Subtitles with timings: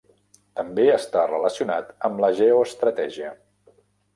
[0.59, 3.31] També està relacionat amb la geoestratègia.